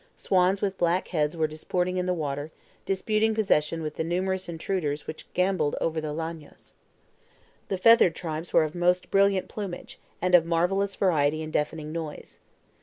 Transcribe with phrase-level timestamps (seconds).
[0.17, 2.49] Swans with black heads were disporting in the water,
[2.87, 6.73] disputing possession with the numerous intruders which gamboled over the LLANOS.
[7.67, 12.39] The feathered tribes were of most brilliant plumage, and of marvelous variety and deafening noise.